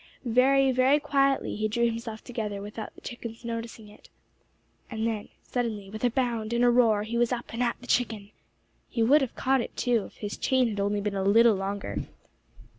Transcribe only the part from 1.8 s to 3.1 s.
himself together, without the